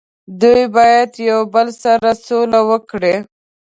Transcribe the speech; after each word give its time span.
دوي 0.41 0.65
باید 0.75 1.11
یو 1.29 1.39
د 1.47 1.49
بل 1.53 1.67
سره 1.83 2.09
سوله 2.25 2.59
وکړي 2.69 3.15